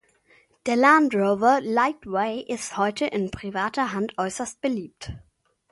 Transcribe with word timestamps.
Der 0.65 0.77
Land-Rover 0.77 1.61
Lightweight 1.61 2.49
ist 2.49 2.75
heute 2.75 3.05
in 3.05 3.29
privater 3.29 3.93
Hand 3.93 4.17
äußerst 4.17 4.59
beliebt. 4.59 5.13